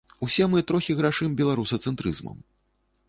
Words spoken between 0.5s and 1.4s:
мы трохі грашым